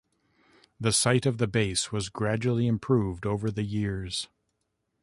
[0.79, 4.29] The site of the base was gradually improved over the years.